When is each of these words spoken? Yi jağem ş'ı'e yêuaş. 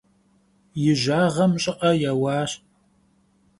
Yi 0.81 0.93
jağem 1.01 1.51
ş'ı'e 1.61 1.91
yêuaş. 2.01 2.51